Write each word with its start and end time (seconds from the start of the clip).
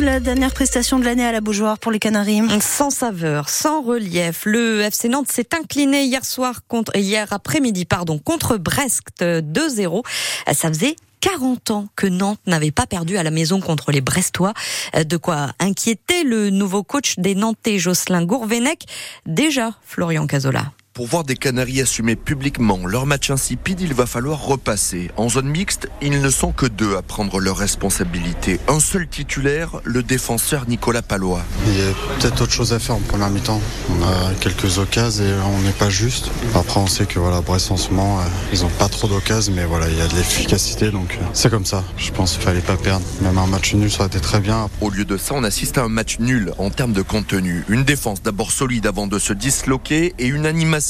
la 0.00 0.20
dernière 0.20 0.52
prestation 0.52 1.00
de 1.00 1.04
l'année 1.04 1.26
à 1.26 1.32
la 1.32 1.40
Beaujoire 1.40 1.78
pour 1.78 1.90
les 1.90 1.98
Canaries. 1.98 2.40
Sans 2.60 2.90
saveur, 2.90 3.48
sans 3.48 3.82
relief, 3.82 4.42
le 4.44 4.80
FC 4.82 5.08
Nantes 5.08 5.30
s'est 5.30 5.48
incliné 5.58 6.04
hier 6.04 6.24
soir 6.24 6.60
contre 6.68 6.94
hier 6.96 7.32
après-midi 7.32 7.84
pardon 7.84 8.18
contre 8.18 8.58
Brest 8.58 9.08
2-0. 9.20 10.04
Ça 10.52 10.68
faisait 10.68 10.94
40 11.20 11.70
ans 11.72 11.88
que 11.96 12.06
Nantes 12.06 12.38
n'avait 12.46 12.70
pas 12.70 12.86
perdu 12.86 13.16
à 13.16 13.24
la 13.24 13.32
maison 13.32 13.60
contre 13.60 13.90
les 13.90 14.00
Brestois. 14.00 14.54
De 14.94 15.16
quoi 15.16 15.48
inquiéter 15.58 16.22
le 16.22 16.50
nouveau 16.50 16.84
coach 16.84 17.14
des 17.18 17.34
Nantais, 17.34 17.78
Jocelyn 17.78 18.24
Gourvenec. 18.24 18.84
Déjà, 19.26 19.72
Florian 19.84 20.28
Cazola. 20.28 20.72
Pour 20.96 21.08
voir 21.08 21.24
des 21.24 21.36
Canaries 21.36 21.82
assumer 21.82 22.16
publiquement 22.16 22.78
leur 22.86 23.04
match 23.04 23.28
insipide, 23.28 23.82
il 23.82 23.92
va 23.92 24.06
falloir 24.06 24.42
repasser. 24.42 25.10
En 25.18 25.28
zone 25.28 25.46
mixte, 25.46 25.90
ils 26.00 26.22
ne 26.22 26.30
sont 26.30 26.52
que 26.52 26.64
deux 26.64 26.96
à 26.96 27.02
prendre 27.02 27.38
leurs 27.38 27.58
responsabilités. 27.58 28.60
Un 28.66 28.80
seul 28.80 29.06
titulaire, 29.06 29.82
le 29.84 30.02
défenseur 30.02 30.66
Nicolas 30.66 31.02
Palois. 31.02 31.42
Il 31.66 31.76
y 31.76 31.82
a 31.82 31.92
peut-être 32.18 32.40
autre 32.40 32.52
chose 32.52 32.72
à 32.72 32.78
faire 32.78 32.94
en 32.94 33.00
première 33.00 33.28
mi-temps. 33.28 33.60
On 33.90 34.02
a 34.04 34.32
quelques 34.40 34.78
occasions 34.78 35.22
et 35.22 35.34
on 35.44 35.60
n'est 35.66 35.72
pas 35.72 35.90
juste. 35.90 36.30
Après, 36.54 36.80
on 36.80 36.86
sait 36.86 37.04
que 37.04 37.18
voilà, 37.18 37.42
Brest 37.42 37.70
en 37.72 37.76
ce 37.76 37.90
moment, 37.90 38.18
euh, 38.20 38.22
ils 38.54 38.62
n'ont 38.62 38.70
pas 38.70 38.88
trop 38.88 39.06
d'occasions, 39.06 39.52
mais 39.54 39.66
voilà, 39.66 39.90
il 39.90 39.98
y 39.98 40.00
a 40.00 40.08
de 40.08 40.14
l'efficacité, 40.14 40.90
donc 40.90 41.18
euh, 41.20 41.24
c'est 41.34 41.50
comme 41.50 41.66
ça. 41.66 41.84
Je 41.98 42.10
pense 42.10 42.32
qu'il 42.32 42.42
fallait 42.42 42.60
pas 42.60 42.78
perdre. 42.78 43.04
Même 43.20 43.36
un 43.36 43.46
match 43.46 43.74
nul, 43.74 43.90
ça 43.90 43.98
aurait 43.98 44.06
été 44.06 44.20
très 44.20 44.40
bien. 44.40 44.70
Au 44.80 44.88
lieu 44.88 45.04
de 45.04 45.18
ça, 45.18 45.34
on 45.34 45.44
assiste 45.44 45.76
à 45.76 45.82
un 45.82 45.90
match 45.90 46.20
nul 46.20 46.54
en 46.56 46.70
termes 46.70 46.94
de 46.94 47.02
contenu. 47.02 47.66
Une 47.68 47.84
défense 47.84 48.22
d'abord 48.22 48.50
solide 48.50 48.86
avant 48.86 49.06
de 49.06 49.18
se 49.18 49.34
disloquer 49.34 50.14
et 50.18 50.26
une 50.26 50.46
animation 50.46 50.85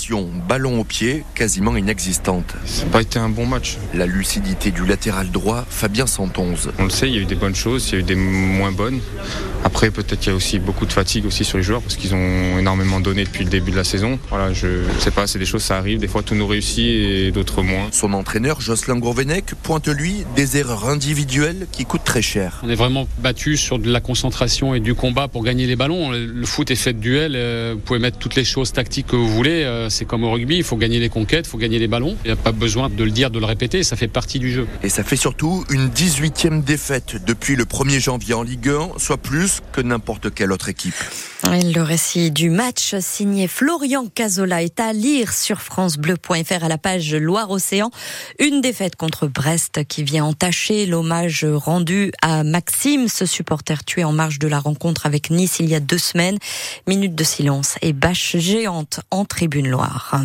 ballon 0.49 0.81
au 0.81 0.85
pied, 0.85 1.25
quasiment 1.35 1.77
inexistante. 1.77 2.55
Ça 2.65 2.85
n'a 2.85 2.91
pas 2.91 3.03
été 3.03 3.19
un 3.19 3.29
bon 3.29 3.47
match. 3.47 3.79
La 3.95 4.07
lucidité 4.07 4.71
du 4.71 4.85
latéral 4.87 5.31
droit, 5.31 5.65
Fabien 5.69 6.07
Santonze. 6.07 6.71
On 6.79 6.85
le 6.85 6.91
sait, 6.91 7.09
il 7.09 7.15
y 7.15 7.19
a 7.19 7.21
eu 7.21 7.27
des 7.27 7.35
bonnes 7.35 7.55
choses, 7.55 7.89
il 7.89 7.95
y 7.95 7.97
a 7.97 8.01
eu 8.01 8.03
des 8.03 8.15
moins 8.15 8.73
bonnes. 8.73 9.01
Après, 9.65 9.91
peut-être 9.91 10.21
qu'il 10.21 10.31
y 10.31 10.33
a 10.33 10.37
aussi 10.37 10.59
beaucoup 10.59 10.87
de 10.87 10.93
fatigue 10.93 11.27
aussi 11.27 11.45
sur 11.45 11.59
les 11.59 11.65
joueurs 11.65 11.83
parce 11.83 11.97
qu'ils 11.97 12.15
ont 12.15 12.59
énormément 12.59 13.01
donné 13.01 13.25
depuis 13.25 13.45
le 13.45 13.51
début 13.51 13.71
de 13.73 13.77
la 13.77 13.85
saison. 13.85 14.19
Voilà, 14.31 14.53
je 14.53 14.83
sais 14.99 15.11
pas, 15.11 15.27
c'est 15.27 15.39
des 15.39 15.47
choses, 15.47 15.63
ça 15.63 15.77
arrive. 15.77 15.99
Des 15.99 16.09
fois, 16.09 16.23
tout 16.23 16.35
nous 16.35 16.47
réussit 16.47 16.87
et 16.87 17.31
d'autres 17.33 17.63
moins. 17.63 17.89
Son 17.91 18.13
entraîneur, 18.13 18.61
Jocelyn 18.61 18.99
Gourvenec, 18.99 19.55
pointe 19.63 19.89
lui 19.89 20.25
des 20.37 20.57
erreurs 20.57 20.89
individuelles 20.89 21.67
qui 21.73 21.85
coûtent 21.85 22.05
très 22.05 22.23
cher. 22.23 22.61
On 22.63 22.71
est 22.71 22.77
vraiment 22.77 23.09
battu 23.19 23.57
sur 23.57 23.79
de 23.79 23.91
la 23.91 24.01
concentration 24.01 24.75
et 24.75 24.81
du 24.81 24.95
combat 24.95 25.29
pour 25.29 25.43
gagner 25.43 25.67
les 25.67 25.77
ballons. 25.77 26.11
Le 26.13 26.47
foot 26.47 26.71
est 26.71 26.77
fait 26.77 26.93
de 26.93 27.01
duels. 27.01 27.35
Euh, 27.35 27.73
vous 27.75 27.81
pouvez 27.81 27.99
mettre 27.99 28.19
toutes 28.19 28.37
les 28.37 28.45
choses 28.45 28.73
tactiques 28.73 29.09
que 29.09 29.17
vous 29.17 29.29
voulez. 29.29 29.63
Euh, 29.87 29.91
c'est 29.91 30.05
comme 30.05 30.25
au 30.25 30.31
rugby, 30.31 30.57
il 30.57 30.65
faut 30.65 30.77
gagner 30.77 30.99
les 30.99 31.09
conquêtes, 31.09 31.47
il 31.47 31.51
faut 31.51 31.59
gagner 31.59 31.79
les 31.79 31.89
ballons. 31.89 32.17
Il 32.25 32.29
n'y 32.29 32.33
a 32.33 32.37
pas 32.37 32.53
besoin 32.53 32.89
de 32.89 33.05
le 33.05 33.11
dire, 33.11 33.31
de 33.31 33.39
le 33.39 33.47
répéter, 33.47 33.83
ça 33.83 33.97
fait 33.97 34.09
partie 34.09 34.39
du 34.39 34.53
jeu. 34.53 34.67
Et 34.83 34.89
ça 34.89 35.03
fait 35.03 35.17
surtout 35.17 35.65
une 35.71 35.89
18e 35.89 36.63
défaite 36.63 37.17
depuis 37.25 37.57
le 37.57 37.65
1er 37.65 38.01
janvier 38.01 38.35
en 38.35 38.43
Ligue 38.43 38.69
1, 38.69 38.99
soit 38.99 39.17
plus 39.17 39.61
que 39.73 39.81
n'importe 39.81 40.33
quelle 40.35 40.53
autre 40.53 40.69
équipe. 40.69 40.95
Le 41.45 41.81
récit 41.81 42.31
du 42.31 42.51
match 42.51 42.97
signé 42.99 43.47
Florian 43.47 44.07
Cazola 44.13 44.63
est 44.63 44.81
à 44.81 44.93
lire 44.93 45.33
sur 45.33 45.61
francebleu.fr 45.61 46.65
à 46.65 46.69
la 46.69 46.79
page 46.79 47.15
Loire-Océan. 47.15 47.91
Une 48.41 48.61
défaite 48.61 48.97
contre 48.97 49.27
Brest 49.29 49.85
qui 49.87 50.03
vient 50.03 50.25
entacher 50.25 50.87
l'hommage 50.87 51.45
rendu 51.45 52.11
à 52.21 52.43
Maxime, 52.43 53.09
ce 53.09 53.27
supporter 53.27 53.85
tué 53.85 54.03
en 54.03 54.13
marge 54.13 54.39
de 54.39 54.49
la 54.49 54.59
rencontre 54.59 55.07
avec 55.07 55.31
Nice 55.31 55.59
il 55.61 55.69
y 55.69 55.75
a 55.75 55.81
deux 55.81 55.99
semaines. 55.99 56.39
Minute 56.89 57.15
de 57.15 57.25
silence 57.25 57.77
et 57.83 57.93
bâche 57.93 58.37
géante 58.39 59.01
en 59.11 59.25
tribune 59.25 59.69
Loire. 59.77 60.23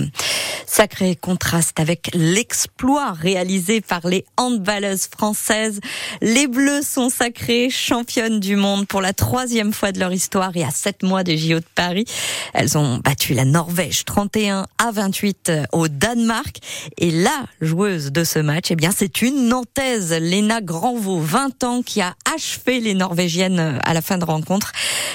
Sacré 0.74 1.18
contraste 1.18 1.82
avec 1.82 2.12
l'exploit 2.14 3.12
réalisé 3.12 3.82
par 3.82 4.08
les 4.08 4.24
handballeuses 4.38 5.08
françaises. 5.08 5.82
Les 6.22 6.48
Bleus 6.48 6.84
sont 6.84 7.10
sacrées 7.10 7.70
championnes 7.70 8.40
du 8.40 8.56
monde 8.56 8.88
pour 8.88 9.02
la 9.02 9.12
troisième 9.12 9.74
fois 9.74 9.92
de 9.92 10.00
leur 10.00 10.14
histoire 10.14 10.56
et 10.56 10.64
à 10.64 10.72
sept 10.72 11.04
mois 11.04 11.26
des 11.26 11.38
JO 11.38 11.60
de 11.60 11.66
Paris. 11.76 12.06
Elles 12.54 12.78
ont 12.78 13.00
battu 13.00 13.34
la 13.34 13.44
Norvège 13.44 14.06
31 14.06 14.66
à 14.78 14.92
28 14.92 15.52
au 15.74 15.90
Danemark. 15.90 16.60
Et 16.98 17.12
la 17.12 17.44
joueuse 17.60 18.14
de 18.14 18.24
ce 18.24 18.40
match, 18.40 18.68
eh 18.70 18.78
bien, 18.78 18.92
c'est 18.96 19.22
une 19.22 19.50
Nantaise, 19.50 20.14
Lena 20.14 20.62
Granvaux, 20.62 21.20
20 21.20 21.66
ans, 21.66 21.82
qui 21.82 22.00
a 22.00 22.16
achevé 22.34 22.80
les 22.80 22.94
Norvégiennes 22.94 23.78
à 23.84 23.94
la 23.94 24.02
fin 24.02 24.18
de 24.18 24.24
rencontre. 24.24 24.72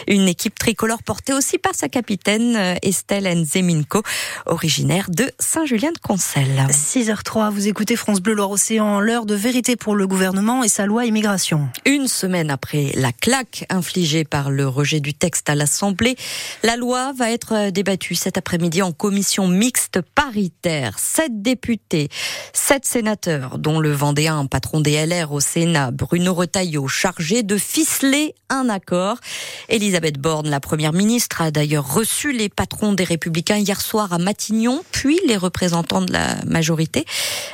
Une 0.07 0.29
équipe 0.29 0.59
tricolore 0.59 1.03
portée 1.03 1.33
aussi 1.33 1.57
par 1.57 1.75
sa 1.75 1.89
capitaine 1.89 2.77
Estelle 2.83 3.27
Nzeminko, 3.27 4.03
originaire 4.45 5.09
de 5.09 5.31
Saint-Julien 5.47 5.93
de 5.93 5.99
Concel. 5.99 6.67
6h03, 6.71 7.53
vous 7.53 7.69
écoutez 7.69 7.95
France 7.95 8.21
Bleu 8.21 8.35
Loire-Océan, 8.35 8.99
l'heure 8.99 9.27
de 9.27 9.37
vérité 9.37 9.77
pour 9.77 9.95
le 9.95 10.09
gouvernement 10.09 10.65
et 10.65 10.69
sa 10.69 10.87
loi 10.87 11.07
immigration. 11.07 11.69
Une 11.85 12.09
semaine 12.09 12.51
après 12.51 12.91
la 12.97 13.13
claque 13.13 13.65
infligée 13.71 14.25
par 14.25 14.51
le 14.51 14.67
rejet 14.67 14.99
du 14.99 15.15
texte 15.15 15.49
à 15.49 15.55
l'Assemblée, 15.55 16.17
la 16.65 16.77
loi 16.77 17.13
va 17.13 17.31
être 17.31 17.71
débattue 17.71 18.17
cet 18.17 18.37
après-midi 18.37 18.83
en 18.83 18.91
commission 18.91 19.47
mixte 19.47 20.01
paritaire. 20.17 20.99
Sept 20.99 21.41
députés, 21.43 22.09
sept 22.53 22.85
sénateurs, 22.85 23.59
dont 23.59 23.79
le 23.79 23.93
Vendéen, 23.93 24.47
patron 24.47 24.81
des 24.81 25.07
LR 25.07 25.31
au 25.31 25.39
Sénat, 25.39 25.93
Bruno 25.93 26.35
Retailleau, 26.35 26.89
chargé 26.89 27.45
de 27.45 27.57
ficeler 27.57 28.35
un 28.49 28.69
accord. 28.69 29.19
Elisabeth 29.69 30.19
Borne, 30.19 30.51
la 30.51 30.61
première 30.61 30.93
ministre, 30.93 31.41
a 31.41 31.53
d'ailleurs 31.53 31.95
reçu 31.95 32.33
les 32.33 32.49
patrons 32.49 32.95
des 32.95 33.05
Républicains 33.05 33.59
hier 33.59 33.81
soir 33.81 34.13
à 34.13 34.19
Matignon, 34.19 34.83
puis 34.91 35.21
les 35.27 35.37
représentants 35.37 36.03
de 36.03 36.13
la 36.13 36.37
majorité. 36.47 37.05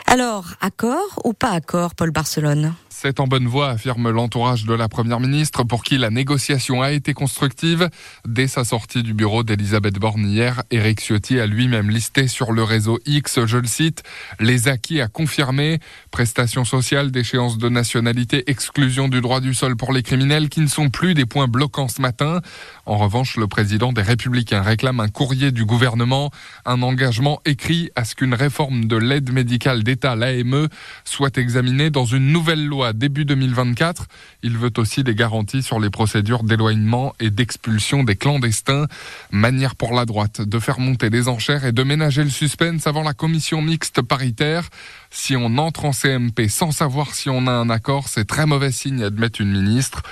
Alors, 0.07 0.45
accord 0.61 1.21
ou 1.25 1.33
pas 1.33 1.51
accord, 1.51 1.95
Paul 1.95 2.11
Barcelone? 2.11 2.75
C'est 3.03 3.19
en 3.19 3.27
bonne 3.27 3.49
voie, 3.49 3.71
affirme 3.71 4.11
l'entourage 4.11 4.65
de 4.65 4.75
la 4.75 4.89
Première 4.89 5.19
ministre, 5.19 5.65
pour 5.65 5.83
qui 5.83 5.99
la 5.99 6.09
négociation 6.09 6.83
a 6.83 6.93
été 6.93 7.15
constructive. 7.15 7.91
Dès 8.25 8.47
sa 8.47 8.63
sortie 8.63 9.03
du 9.03 9.13
bureau 9.13 9.43
d'Elisabeth 9.43 9.99
Borne 9.99 10.25
hier, 10.25 10.63
Éric 10.71 11.01
Ciotti 11.01 11.41
a 11.41 11.47
lui-même 11.47 11.91
listé 11.91 12.29
sur 12.29 12.53
le 12.53 12.63
réseau 12.63 13.01
X, 13.05 13.45
je 13.45 13.59
le 13.59 13.67
cite, 13.67 14.05
les 14.39 14.69
acquis 14.69 15.01
à 15.01 15.09
confirmer, 15.09 15.81
prestations 16.13 16.65
sociales, 16.65 17.11
déchéance 17.11 17.59
de 17.59 17.69
nationalité, 17.69 18.45
exclusion 18.49 19.09
du 19.09 19.21
droit 19.21 19.41
du 19.41 19.53
sol 19.53 19.75
pour 19.75 19.93
les 19.93 20.05
criminels 20.05 20.49
qui 20.49 20.61
ne 20.61 20.69
sont 20.69 20.89
plus 20.89 21.15
des 21.15 21.27
points 21.27 21.49
bloquants 21.49 21.89
ce 21.89 22.01
matin. 22.01 22.41
En 22.87 22.99
revanche, 22.99 23.37
le 23.37 23.49
président 23.49 23.93
des 23.93 24.03
Républicains 24.03 24.63
réclame 24.63 25.01
un 25.01 25.09
courrier 25.09 25.51
du 25.51 25.65
gouvernement, 25.65 26.31
un 26.65 26.83
engagement 26.83 27.41
écrit 27.47 27.91
à 27.97 28.05
ce 28.05 28.15
qu'une 28.15 28.35
réforme 28.35 28.85
de 28.85 28.95
l'aide 28.97 29.33
médicale 29.33 29.83
d'État, 29.83 30.15
l'AME, 30.15 30.69
soit 31.03 31.37
examinée 31.37 31.91
dans 31.91 32.05
une 32.05 32.29
nouvelle 32.29 32.65
loi 32.65 32.92
début 32.93 33.25
2024. 33.25 34.07
Il 34.43 34.59
veut 34.59 34.73
aussi 34.77 35.05
des 35.05 35.15
garanties 35.15 35.63
sur 35.63 35.81
les 35.81 35.91
procédures 35.91 36.43
d'éloignement 36.43 37.15
et 37.21 37.31
d'expulsion 37.31 38.05
des 38.05 38.17
clandestins. 38.17 38.87
Manière 39.31 39.77
pour 39.77 39.95
la 39.95 40.05
droite 40.05 40.41
de 40.41 40.59
faire 40.59 40.81
monter 40.81 41.11
les 41.11 41.29
enchères 41.29 41.65
et 41.65 41.73
de 41.73 41.83
ménager 41.83 42.25
le 42.25 42.31
suspense 42.31 42.87
avant 42.87 43.03
la 43.03 43.15
commission 43.15 43.63
mixte 43.63 44.03
paritaire. 44.03 44.69
Si 45.11 45.37
on 45.37 45.59
entre 45.59 45.85
en 45.85 45.93
CMP 45.93 46.49
sans 46.49 46.71
savoir 46.71 47.15
si 47.15 47.29
on 47.29 47.47
a 47.47 47.53
un 47.53 47.71
accord, 47.71 48.09
c'est 48.09 48.25
très 48.25 48.47
mauvais 48.47 48.73
signe, 48.73 49.03
admet 49.03 49.27
une 49.27 49.53
ministre 49.53 50.03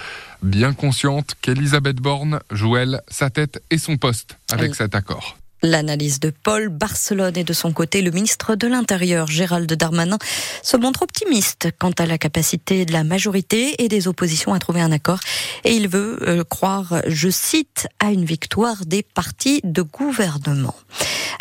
bien 0.42 0.72
consciente 0.72 1.34
qu'Elisabeth 1.40 1.96
Borne 1.96 2.40
joue 2.50 2.76
elle 2.76 3.02
sa 3.08 3.30
tête 3.30 3.62
et 3.70 3.78
son 3.78 3.96
poste 3.96 4.38
avec 4.50 4.74
cet 4.74 4.94
accord. 4.94 5.36
L'analyse 5.62 6.21
de 6.21 6.31
Paul 6.31 6.69
Barcelone 6.69 7.37
et 7.37 7.44
de 7.44 7.53
son 7.53 7.72
côté, 7.72 8.00
le 8.00 8.10
ministre 8.10 8.54
de 8.54 8.66
l'Intérieur, 8.66 9.26
Gérald 9.26 9.71
Darmanin, 9.71 10.19
se 10.62 10.76
montre 10.76 11.03
optimiste 11.03 11.69
quant 11.78 11.93
à 11.98 12.06
la 12.06 12.19
capacité 12.19 12.84
de 12.84 12.93
la 12.93 13.04
majorité 13.04 13.82
et 13.82 13.88
des 13.88 14.09
oppositions 14.09 14.54
à 14.54 14.59
trouver 14.59 14.81
un 14.81 14.93
accord. 14.93 15.20
Et 15.65 15.75
il 15.75 15.88
veut 15.88 16.19
euh, 16.22 16.44
croire, 16.44 17.03
je 17.06 17.28
cite, 17.28 17.88
à 17.99 18.10
une 18.10 18.25
victoire 18.25 18.87
des 18.87 19.03
partis 19.03 19.60
de 19.65 19.82
gouvernement. 19.82 20.75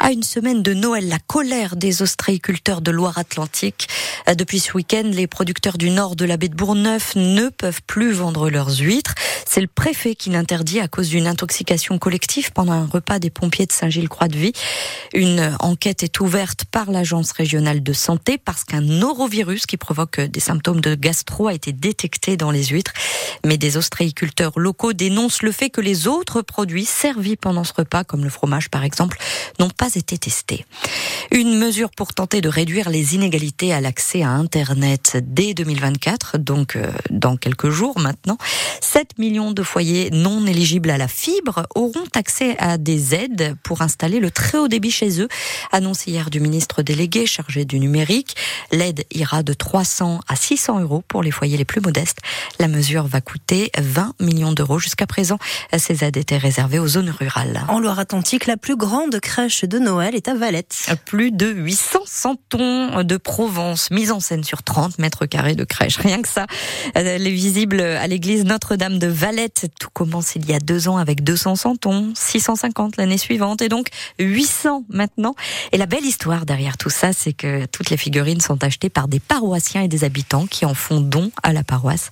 À 0.01 0.11
une 0.11 0.23
semaine 0.23 0.63
de 0.63 0.73
Noël, 0.73 1.09
la 1.09 1.19
colère 1.19 1.75
des 1.75 2.01
ostréiculteurs 2.01 2.79
de 2.79 2.89
Loire-Atlantique. 2.89 3.89
Euh, 4.29 4.33
depuis 4.33 4.59
ce 4.59 4.71
week-end, 4.71 5.03
les 5.03 5.27
producteurs 5.27 5.77
du 5.77 5.89
nord 5.89 6.15
de 6.15 6.23
la 6.23 6.37
baie 6.37 6.47
de 6.47 6.55
Bourgneuf 6.55 7.15
ne 7.17 7.49
peuvent 7.49 7.81
plus 7.85 8.13
vendre 8.13 8.49
leurs 8.49 8.79
huîtres. 8.79 9.13
C'est 9.46 9.59
le 9.59 9.67
préfet 9.67 10.16
qui 10.16 10.29
l'interdit 10.29 10.79
à 10.79 10.87
cause 10.87 11.09
d'une 11.09 11.28
intoxication 11.28 11.99
collective 11.99 12.53
pendant 12.53 12.72
un 12.72 12.85
repas 12.85 13.19
des 13.19 13.29
pompiers 13.29 13.66
de 13.66 13.73
Saint-Gilles 13.73 14.07
Croix 14.07 14.29
de 14.29 14.37
Vie. 14.37 14.53
Une 15.13 15.57
enquête 15.59 16.02
est 16.02 16.22
ouverte 16.22 16.63
par 16.72 16.91
l'Agence 16.91 17.34
régionale 17.34 17.84
de 17.84 17.93
santé 17.93 18.37
parce 18.37 18.63
qu'un 18.63 18.81
norovirus 18.81 19.66
qui 19.66 19.75
provoque 19.75 20.22
des 20.22 20.40
symptômes 20.40 20.79
de 20.79 20.95
gastro 20.95 21.47
a 21.47 21.53
été 21.53 21.73
détecté 21.73 22.37
dans 22.37 22.52
les 22.52 22.67
huîtres. 22.67 22.93
Mais 23.45 23.57
des 23.57 23.75
ostréiculteurs 23.75 24.57
locaux 24.59 24.93
dénoncent 24.93 25.41
le 25.43 25.52
fait 25.52 25.69
que 25.69 25.81
les 25.81 26.07
autres 26.07 26.41
produits 26.41 26.85
servis 26.85 27.35
pendant 27.35 27.66
ce 27.66 27.73
repas, 27.73 28.05
comme 28.05 28.23
le 28.23 28.29
fromage 28.29 28.69
par 28.69 28.85
exemple, 28.85 29.17
n'ont 29.59 29.69
pas 29.69 29.89
pas 29.90 29.97
été 29.97 30.18
testés. 30.18 30.66
Une 31.32 31.58
mesure 31.58 31.90
pour 31.91 32.14
tenter 32.14 32.41
de 32.41 32.50
réduire 32.50 32.90
les 32.90 33.16
inégalités 33.16 33.74
à 33.74 33.82
l'accès 33.82 34.24
à 34.24 34.30
Internet 34.30 35.18
dès 35.22 35.53
2024, 35.53 36.38
donc 36.38 36.76
euh, 36.76 36.91
dans 37.09 37.38
quelques 37.38 37.70
jours 37.70 38.00
maintenant. 38.00 38.38
7 38.82 39.18
millions 39.20 39.52
de 39.52 39.64
foyers 39.64 40.09
non 40.12 40.46
éligibles 40.46 40.90
à 40.90 40.97
la 40.97 41.08
fibre 41.08 41.68
auront 41.76 42.03
accès 42.16 42.58
à 42.58 42.78
des 42.78 43.16
aides 43.16 43.56
pour 43.64 43.82
installer 43.82 44.20
le 44.20 44.32
très 44.32 44.58
haut 44.58 44.68
débit 44.68 44.91
chez 44.91 45.22
eux, 45.22 45.28
annoncé 45.72 46.12
hier 46.12 46.30
du 46.30 46.40
ministre 46.40 46.82
délégué 46.82 47.26
chargé 47.26 47.66
du 47.66 47.80
numérique. 47.80 48.36
L'aide 48.72 49.06
ira 49.12 49.44
de 49.44 49.53
300 49.53 50.22
à 50.28 50.36
600 50.36 50.80
euros 50.82 51.03
pour 51.08 51.24
les 51.24 51.32
foyers 51.32 51.58
les 51.58 51.66
plus 51.66 51.82
modestes. 51.82 52.20
La 52.59 52.68
mesure 52.68 53.08
va 53.08 53.22
coûter 53.22 53.72
20 53.78 54.16
millions 54.20 54.52
d'euros. 54.52 54.80
Jusqu'à 54.80 55.08
présent, 55.08 55.38
ces 55.78 56.03
aides 56.03 56.18
étaient 56.18 56.38
réservées 56.38 56.80
aux 56.80 56.88
zones 56.88 57.09
rurales. 57.09 57.64
En 57.68 57.80
Loire-Atlantique, 57.80 58.46
la 58.46 58.58
plus 58.58 58.76
grande 58.76 59.20
crèche 59.20 59.64
de 59.64 59.78
Noël 59.79 60.16
est 60.16 60.28
à 60.28 60.34
Valette. 60.34 60.90
Plus 61.05 61.31
de 61.31 61.47
800 61.47 61.99
centons 62.05 63.03
de 63.03 63.17
Provence, 63.17 63.91
mise 63.91 64.11
en 64.11 64.20
scène 64.20 64.43
sur 64.43 64.64
30 64.64 64.99
mètres 64.99 65.26
carrés 65.26 65.55
de 65.55 65.64
crèche. 65.64 65.97
Rien 65.97 66.22
que 66.22 66.28
ça, 66.28 66.47
elle 66.93 67.26
est 67.26 67.31
visible 67.31 67.81
à 67.81 68.08
l'église 68.08 68.46
Notre-Dame 68.46 68.99
de 68.99 69.08
Valette. 69.08 69.67
Tout 69.79 69.90
commence 69.91 70.35
il 70.35 70.49
y 70.49 70.53
a 70.53 70.59
deux 70.59 70.87
ans 70.87 70.97
avec 70.97 71.23
200 71.23 71.55
centons, 71.55 72.11
650 72.16 72.97
l'année 72.97 73.17
suivante 73.17 73.61
et 73.61 73.70
donc 73.70 73.87
800 74.20 74.85
maintenant. 74.90 75.35
Et 75.72 75.78
la 75.78 75.85
belle 75.85 76.05
histoire 76.05 76.46
derrière 76.46 76.78
tout 76.78 76.90
ça, 76.90 77.14
c'est 77.14 77.34
que 77.34 77.66
toutes 77.66 77.90
les 77.90 77.97
figurines 77.97 78.41
sont 78.41 78.64
achetées 78.64 78.90
par 78.90 79.08
des 79.08 79.20
paroissiens 79.20 79.81
et 79.81 79.87
des 79.87 80.03
habitants 80.03 80.47
qui 80.47 80.66
en 80.66 80.73
font 80.73 81.02
don 81.02 81.31
à 81.43 81.53
la 81.53 81.64
paroisse. 81.64 82.09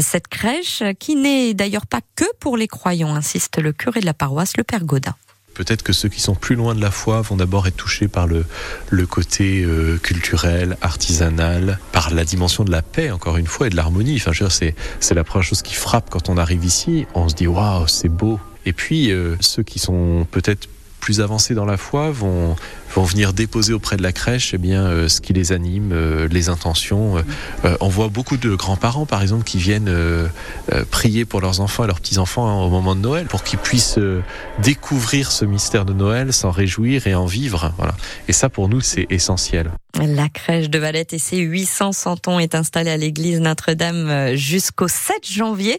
Cette 0.00 0.28
crèche, 0.28 0.82
qui 0.98 1.16
n'est 1.16 1.54
d'ailleurs 1.54 1.86
pas 1.86 2.00
que 2.16 2.24
pour 2.38 2.56
les 2.56 2.68
croyants, 2.68 3.14
insiste 3.14 3.58
le 3.58 3.72
curé 3.72 4.00
de 4.00 4.06
la 4.06 4.14
paroisse, 4.14 4.56
le 4.56 4.64
père 4.64 4.84
Godin. 4.84 5.14
Peut-être 5.60 5.82
que 5.82 5.92
ceux 5.92 6.08
qui 6.08 6.22
sont 6.22 6.34
plus 6.34 6.56
loin 6.56 6.74
de 6.74 6.80
la 6.80 6.90
foi 6.90 7.20
vont 7.20 7.36
d'abord 7.36 7.66
être 7.66 7.76
touchés 7.76 8.08
par 8.08 8.26
le, 8.26 8.46
le 8.88 9.06
côté 9.06 9.62
euh, 9.62 9.98
culturel, 9.98 10.78
artisanal, 10.80 11.78
par 11.92 12.14
la 12.14 12.24
dimension 12.24 12.64
de 12.64 12.70
la 12.70 12.80
paix, 12.80 13.10
encore 13.10 13.36
une 13.36 13.46
fois, 13.46 13.66
et 13.66 13.70
de 13.70 13.76
l'harmonie. 13.76 14.16
Enfin, 14.16 14.32
c'est 14.48 15.14
la 15.14 15.22
première 15.22 15.44
chose 15.46 15.60
qui 15.60 15.74
frappe 15.74 16.08
quand 16.08 16.30
on 16.30 16.38
arrive 16.38 16.64
ici. 16.64 17.06
On 17.12 17.28
se 17.28 17.34
dit, 17.34 17.46
waouh, 17.46 17.86
c'est 17.88 18.08
beau. 18.08 18.40
Et 18.64 18.72
puis, 18.72 19.12
euh, 19.12 19.36
ceux 19.40 19.62
qui 19.62 19.78
sont 19.78 20.26
peut-être 20.30 20.66
plus 21.00 21.20
avancés 21.20 21.54
dans 21.54 21.64
la 21.64 21.76
foi 21.76 22.10
vont, 22.10 22.54
vont 22.94 23.02
venir 23.02 23.32
déposer 23.32 23.72
auprès 23.72 23.96
de 23.96 24.02
la 24.02 24.12
crèche 24.12 24.54
eh 24.54 24.58
bien, 24.58 24.84
euh, 24.84 25.08
ce 25.08 25.20
qui 25.20 25.32
les 25.32 25.52
anime, 25.52 25.90
euh, 25.92 26.28
les 26.28 26.48
intentions. 26.48 27.16
Euh, 27.64 27.76
on 27.80 27.88
voit 27.88 28.08
beaucoup 28.08 28.36
de 28.36 28.54
grands-parents, 28.54 29.06
par 29.06 29.22
exemple, 29.22 29.44
qui 29.44 29.58
viennent 29.58 29.90
prier 30.90 31.24
pour 31.24 31.40
leurs 31.40 31.60
enfants 31.60 31.84
et 31.84 31.86
leurs 31.86 32.00
petits-enfants 32.00 32.46
hein, 32.46 32.64
au 32.64 32.68
moment 32.68 32.94
de 32.94 33.00
Noël, 33.00 33.26
pour 33.26 33.42
qu'ils 33.42 33.58
puissent 33.58 33.98
découvrir 34.62 35.32
ce 35.32 35.44
mystère 35.44 35.84
de 35.84 35.92
Noël, 35.92 36.32
s'en 36.32 36.50
réjouir 36.50 37.06
et 37.06 37.14
en 37.14 37.26
vivre. 37.26 37.72
Voilà. 37.78 37.94
Et 38.28 38.32
ça, 38.32 38.48
pour 38.48 38.68
nous, 38.68 38.80
c'est 38.80 39.06
essentiel. 39.10 39.70
La 39.98 40.28
crèche 40.28 40.70
de 40.70 40.78
Valette 40.78 41.12
et 41.12 41.18
ses 41.18 41.38
800 41.38 41.92
centons 41.92 42.38
est 42.38 42.54
installée 42.54 42.90
à 42.90 42.96
l'église 42.96 43.40
Notre-Dame 43.40 44.34
jusqu'au 44.34 44.88
7 44.88 45.30
janvier. 45.30 45.78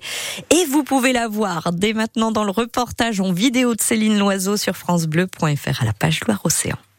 Et 0.49 0.65
vous 0.65 0.83
pouvez 0.83 1.13
la 1.13 1.27
voir 1.27 1.71
dès 1.71 1.93
maintenant 1.93 2.31
dans 2.31 2.43
le 2.43 2.51
reportage 2.51 3.19
en 3.19 3.31
vidéo 3.31 3.75
de 3.75 3.81
Céline 3.81 4.19
Loiseau 4.19 4.57
sur 4.57 4.75
francebleu.fr 4.75 5.81
à 5.81 5.85
la 5.85 5.93
page 5.93 6.19
Loire-Océan. 6.27 6.77